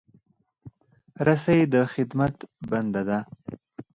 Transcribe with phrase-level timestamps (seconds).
[1.27, 2.35] رسۍ د خدمت
[2.69, 3.19] بنده ده.